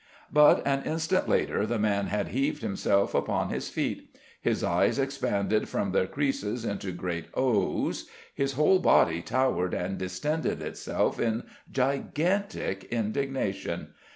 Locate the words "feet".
3.69-4.09